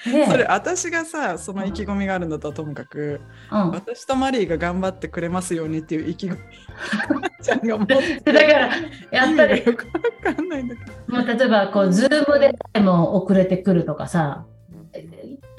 [0.06, 6.40] ねそれ私がさその意気込みがあるんだったらともかく、うん、私とマリーが頑張ってくれますようにっていう意気込み。
[7.42, 8.20] ちゃんが持って。
[8.34, 8.70] だから
[9.12, 11.18] やっぱりよくわかんないんだけど。
[11.18, 14.46] もう例えばこう、ズームでも遅れてくるとかさ、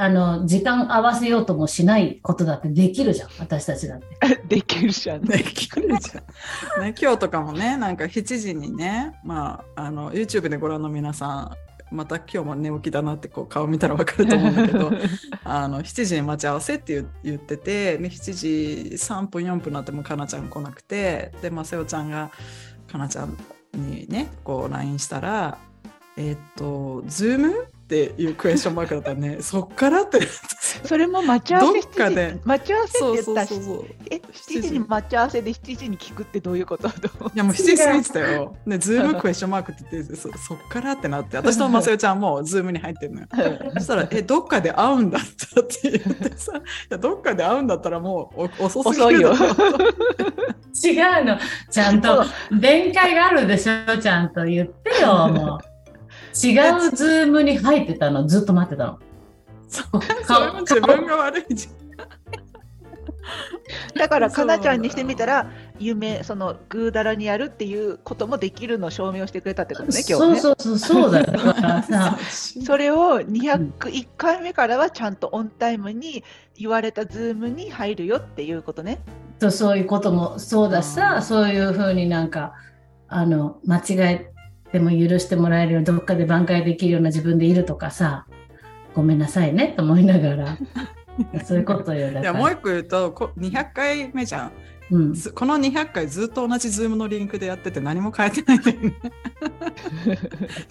[0.03, 4.07] あの時間合わせようともしないことだってできるじゃん、私たちだって。
[4.49, 5.23] できるじゃん。
[5.23, 11.57] できるじゃん、ね、今日とかもねなんか7時にねまああの YouTube でご覧の皆さ
[11.93, 14.91] んまた今日も寝起きだなってこう顔見たらわかると思うんだけど
[15.45, 22.33] あの7時に待ち合わせって言言ってて、ね、7時3分4分になってもかなちゃん来なくてでまさよちゃんが
[22.91, 23.37] かなちゃん
[23.75, 25.59] にねこう LINE したら
[26.19, 27.53] 「えーっと Zoom?」
[27.93, 29.37] っていうクエスチョンマークだったらね。
[29.43, 30.21] そっからって。
[30.85, 32.33] それも待ち合わせどっかで。
[32.33, 36.89] 7時待ち合わせそうそうって言ったしそうそうえ、7時に待ち合わせで7時に聞くってどういうこと？
[36.89, 36.91] い
[37.35, 38.57] やもう7時過ぎてたよ。
[38.65, 43.27] ね、 ズームクエスチョンマークって言ってそそっからってなって私とまさよちゃんもズームに入ってるのよ。
[43.77, 49.45] そしたら「えどっかで会うんだった」って言ってさ「いやどっかで会うんだったらもうお遅すぎるだろ遅
[50.89, 51.39] い違うの、
[51.71, 55.72] ちゃんと弁解があるでしょ、ちゃんと言ってよ、もう。
[56.33, 58.99] 違うズームに入ってたの、ずっと待ってたの。
[59.69, 59.83] そ
[60.27, 61.69] それも自分が悪いじ
[63.97, 70.41] だから、そうかなちゃんにしてみたら、夢、その、ぐうだらにやるっていうこともできるのを証明をしてくれたってことね、今日ね。
[70.41, 71.27] そうそうそう、そうだよ。
[72.67, 76.25] それを201回目からはちゃんとオンタイムに
[76.57, 79.01] 言われたズームに入るよっていうことね。
[79.39, 82.53] とそういうこともそうだしさ、うんそういうふうになんか、
[83.09, 84.32] あの、間違え
[84.73, 88.27] ても許してもらえるように、どっかで挽回できるような自分でいるとかさ、
[88.95, 90.59] ごめんなさいねと思いながら。
[91.45, 92.07] そういうことよ。
[92.07, 94.53] だからいやもう一個言うとこ200回目じゃん。
[94.93, 98.95] うん、ずこの200回ずっと同じズームのリンクでやってて何も変えてないんだよね。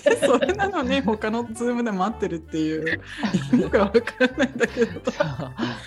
[0.03, 3.01] で それなのに他のズームで待ってるっていう
[3.59, 5.01] よくわからないんだけど。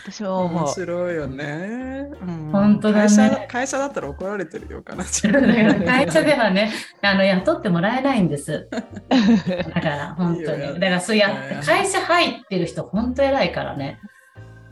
[0.05, 0.69] 私面う。
[0.69, 2.11] 白いよね。
[2.21, 5.05] うん本当だね会社会社だったら怒られてるよかな。
[5.87, 8.69] 会社ではね、あの雇ってもらえないんです。
[9.09, 10.81] だから本当に。
[10.81, 14.01] だからそうやいや会社入ってる人、本当偉いからね。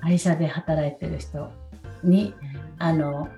[0.00, 1.48] 会社で働いてる人
[2.02, 2.34] に、
[2.80, 3.28] あの、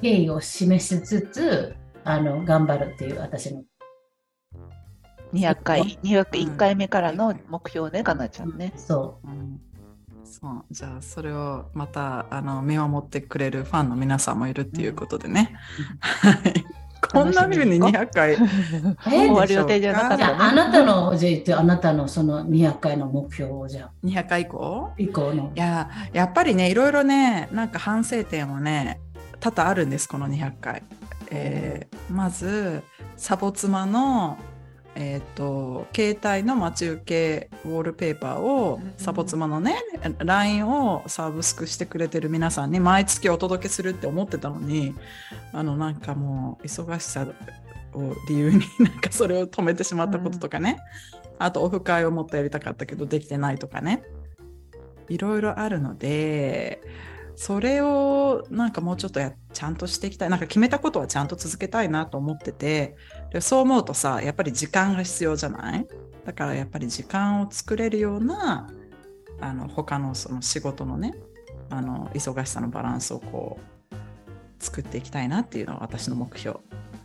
[0.00, 3.62] 敬意を示しつつ、あの、頑張るっていう私の。
[5.32, 8.72] 200回、201回目からの目標ね、かなちゃんね。
[8.76, 9.60] そうん
[10.24, 15.56] そうじゃあそれをまたあの見守ってくれるファンの皆さんもいるっていうことでね。
[16.00, 16.64] はい
[17.12, 18.38] こんな風に200回う。
[19.02, 20.06] 終わる予定じゃなか？
[20.06, 20.24] ったね。
[20.38, 24.90] あなたの、じゃあ言って、あなたのその200回の目標を、じゃあ、200回以降？
[24.98, 25.58] 以降のい。
[25.58, 29.00] ややっぱりねいろいろねなんか反省点はね
[29.40, 30.82] 多々あるんですこの200回。
[31.30, 32.82] えーまず
[33.16, 34.36] サボ妻の
[34.96, 39.76] えー、と携帯の待ち受けウォールペーパーをうんサボ妻のね
[40.18, 44.94] LINE をサーブスクしてくれてる皆さんに毎月お届けするって思ってたのに
[45.52, 47.24] あのなんかもう忙しさ
[47.94, 50.78] を理由になんかそれを止めてしまったこととかね、
[51.38, 54.02] あとオフ会をもっとやりたかったけどできてないとかね。
[55.08, 56.80] いろいろあるので
[57.42, 60.28] それをなんかもうちょっとやちゃんとしていきたい。
[60.28, 62.96] なんか決めたことはちゃんと続けたいなと思ってて。
[63.32, 65.86] でそう思うとさやっぱり時間が必要じゃない？
[66.26, 68.68] だからやっぱり時間を作れるような
[69.40, 71.14] あの他のその仕事のね
[71.70, 73.58] あの忙しさのバランスをこ
[73.90, 73.94] う
[74.62, 76.60] 作っていきたいなっていうのが私の目標。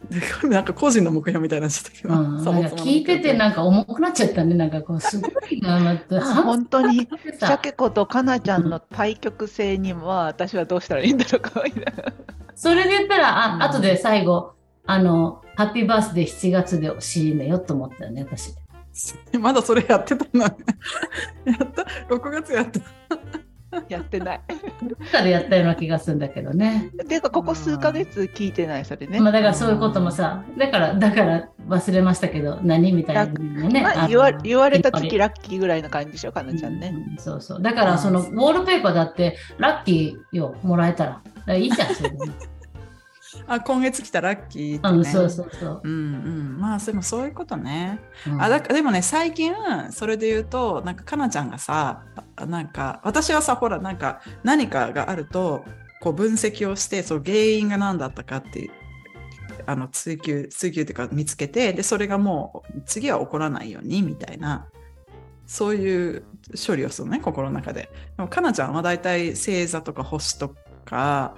[0.49, 2.37] なんか個人の目標みたいになっちゃったけど、うん、
[2.77, 4.55] 聞いてて目なんか重くなっちゃったね。
[4.55, 6.21] なんかこう、すごいな、また。
[6.43, 7.07] 本当に、シ
[7.39, 11.63] さャケ子とかなちゃんの対極性には私はどうしたらいいんだろうか。
[12.55, 14.53] それで言ったら、あ、うん後で最後、
[14.85, 18.53] あの、ハッピーバースデー7月で締めようと思ったよね、私。
[19.31, 20.55] 標まだそれやってたんだね。
[21.45, 21.81] やった
[22.13, 22.79] 6月やった。
[23.89, 24.41] やってない。
[24.83, 26.91] どっかでやったような気がするんだけどね。
[27.07, 29.19] ていうか、ここ数ヶ月聞いてない、それね。
[29.19, 33.81] まあだからそういうこともさ、だから、だから忘れましたけど、何みたいなのね。
[33.81, 36.93] まあ、の言わ言われた月ラッキーぐらいの感じでしょ、かなちゃんね。
[37.11, 37.61] うんそうそう。
[37.61, 41.21] だから、その、ウォールペーパーだって、ラッキーよ、もらえたら。
[41.45, 42.17] らいいじゃん、それで
[43.47, 44.97] あ今月来たラッキーって、ね。
[44.97, 45.81] うん、そうそうそう。
[45.83, 47.99] うんうん、まあでもそういうことね。
[48.27, 49.53] うんあだでもね最近
[49.91, 52.03] それで言うとなんかかなちゃんがさ
[52.35, 55.63] あなんか私はさほらなんか何かがあると
[56.01, 58.69] こう分析をしてそう原因が何だったかって
[59.65, 64.67] あの追求追求っていうか見つけてでそれがもう次は起こらないようにみたいな
[65.47, 66.23] そういう
[66.67, 67.89] 処理をするのね心の中で。
[68.17, 71.35] でもかなちゃんは大体星座とか星とか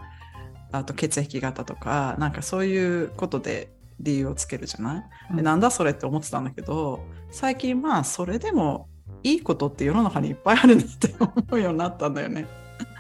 [0.71, 5.36] あと血液型とかなんかそういうことで理由をつけるじゃない？
[5.36, 8.88] でなんだそれって思ってたんだけど最近まあそれでも
[9.23, 12.45] いいことって世の中にいっぱいあるなって思うようになったんだよね。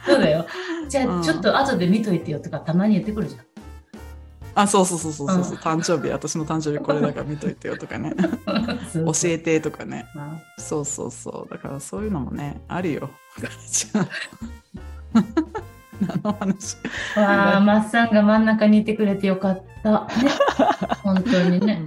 [0.05, 0.45] そうだよ。
[0.89, 1.21] じゃあ、うん。
[1.23, 3.41] ちょっと後で見といてよとか、たまに言ってくるじゃん。
[4.55, 5.55] あそうそうそうそうそう、う。
[5.55, 5.57] ん。
[5.59, 8.15] 誕生日私の誕生日これだから見といてよとかね。
[8.95, 10.07] 教えてとかね。
[10.15, 11.51] まそうそうそう。
[11.53, 13.09] だからそういうのもねあるよ。
[16.01, 16.77] 何の話？
[17.15, 19.91] あわあ、マッサンが真ん中にいてくれてよかった。
[19.91, 20.31] ね、
[21.03, 21.85] 本当にね。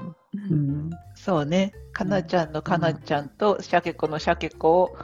[0.51, 1.73] うん、そうね。
[1.93, 4.97] かなちゃんのかなちゃんと、シャケ子のシャケ子を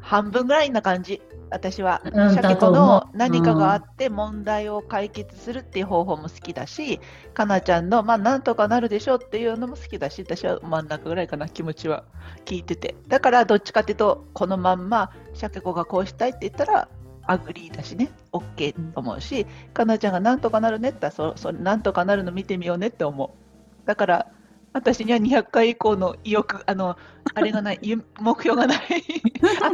[0.00, 1.22] 半分ぐらいな感じ。
[1.50, 6.98] 私は、シうんャケ子の何かがあって問題を解決するっていう方法も好きだし、
[7.32, 12.04] かなちゃんの、まあ、なんとかなるでしょうっていうのも好きだし、私は真ん中ぐらいかな、気持ちは
[12.44, 12.96] 聞いてて。
[13.06, 16.88] だから、どっちかっていうと、このまんま、シャケ子がこうしたいって言ったら、
[17.26, 23.86] agree だしね、OK と思うし、かなちゃんがなんとかなるねって言ったらそ、そなんとかなるの見てみようねって思う。
[23.86, 24.26] だから、
[24.72, 26.96] 私には200回以降の意欲、あの、
[27.34, 28.78] あれがない、ゆ目標がない。
[29.62, 29.70] あ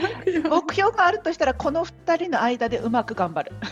[0.49, 3.53] 目標があるとしたら、この2人の間でうまく頑張る。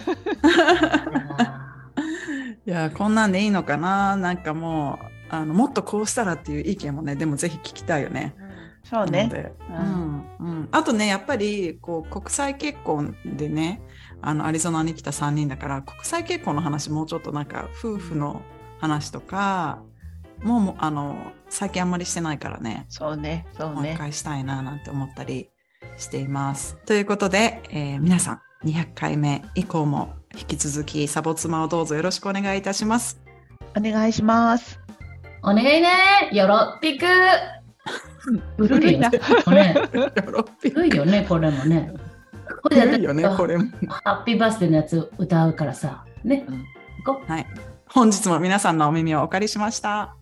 [2.67, 8.35] いやこんなんでいいのかななんかもうあのもっとこうしたらっていう意見もねでもぜひ聞きたいよね。
[8.89, 9.28] そうね。
[9.70, 13.82] ううんんうん、あとねやっぱりこう国際結婚でね
[14.22, 18.43] あのアリゾナに来た3人だから国際結婚の話もうちょっとなんか夫婦の
[18.80, 19.82] 話とか
[20.43, 23.47] もうもうあの最近あんまりしてないからねそうね。
[23.57, 23.97] そうもう一ね。
[23.99, 25.51] 回したいななんて思ったり
[25.97, 26.76] しています。
[26.86, 33.20] ということで、えー皆さん200回目以降も引き続きサボ妻をどうぞよろしくお願いいたします。
[33.76, 34.80] お願いします。
[35.43, 35.89] お願いね。
[36.32, 37.05] よろっぴく。
[38.57, 39.11] 古いな。
[40.61, 41.93] 古いよね、これもね。
[42.70, 43.64] 古いよね、これも。
[44.05, 46.05] ハッピーバースデーのやつ歌うからさ。
[46.24, 46.45] ね。
[47.26, 47.47] はい。
[47.89, 50.14] 本日も皆さんのお耳をお借りしました。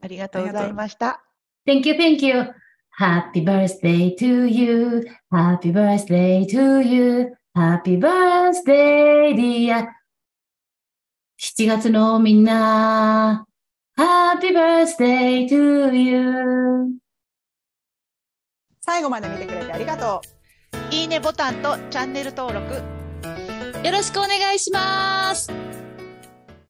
[0.00, 1.22] ありがとうございました。
[1.66, 2.52] Thank you, thank you.
[2.98, 5.04] Happy birthday to you.
[5.32, 7.32] Happy birthday to you.
[7.54, 9.88] Happy birthday, dear.
[11.38, 13.46] 7月のみんな。
[14.02, 16.98] Happy birthday to you.
[18.80, 20.20] 最後まで見てくれてありがと
[20.90, 20.92] う。
[20.92, 25.71] いいねボタンとチャンネル登録よろしくお願いします。